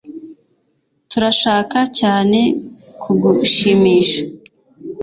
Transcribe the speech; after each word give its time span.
Turashaka 1.09 1.77
cyane 1.99 2.39
kugushimisha 3.01 4.19